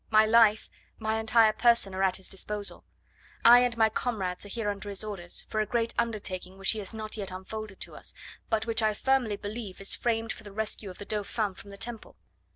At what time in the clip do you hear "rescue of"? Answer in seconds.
10.51-10.97